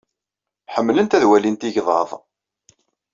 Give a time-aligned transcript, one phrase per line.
[0.73, 2.09] Ḥemmlent ad walint igḍaḍ.